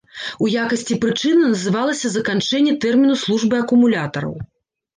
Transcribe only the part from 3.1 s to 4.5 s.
службы акумулятараў.